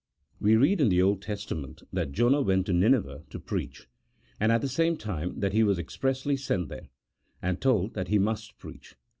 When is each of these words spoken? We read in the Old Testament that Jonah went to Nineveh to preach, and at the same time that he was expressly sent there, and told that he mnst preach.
We 0.39 0.55
read 0.55 0.81
in 0.81 0.89
the 0.89 0.99
Old 0.99 1.21
Testament 1.21 1.83
that 1.93 2.11
Jonah 2.11 2.41
went 2.41 2.65
to 2.65 2.73
Nineveh 2.73 3.21
to 3.29 3.39
preach, 3.39 3.87
and 4.39 4.51
at 4.51 4.61
the 4.61 4.67
same 4.67 4.97
time 4.97 5.39
that 5.41 5.53
he 5.53 5.61
was 5.63 5.77
expressly 5.77 6.35
sent 6.35 6.69
there, 6.69 6.89
and 7.39 7.61
told 7.61 7.93
that 7.93 8.07
he 8.07 8.17
mnst 8.17 8.57
preach. 8.57 8.95